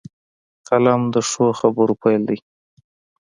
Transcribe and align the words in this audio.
قلم 0.67 1.01
د 1.13 1.15
ښو 1.29 1.45
خبرو 1.59 1.93
پيل 2.01 2.21
دی 2.29 2.37